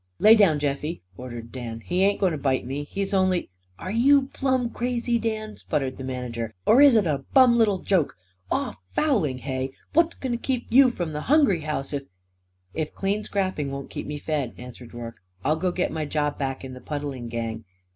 [0.17, 1.81] "Lay down, Jeffie!" ordered Dan.
[1.81, 2.85] "He ain't going to bite me.
[2.85, 3.51] He's only"
[3.87, 6.55] "Are you plumb crazy, Dan?" sputtered the manager.
[6.65, 8.15] "Or is it a bum little joke?
[8.49, 9.73] Off fouling, hey?
[9.93, 12.05] What's going to keep you from the hungry house if"
[12.73, 16.41] "If clean scrapping won't keep me fed," answered Rorke, "I'll go get back my job
[16.63, 17.65] in the puddling gang.